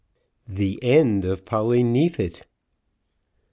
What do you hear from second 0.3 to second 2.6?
THE END OF POLLY NEEFIT.